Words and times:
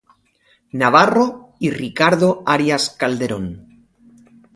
Navarro 0.71 1.53
y 1.59 1.69
Ricardo 1.69 2.41
Arias 2.47 2.89
Calderón. 2.89 3.85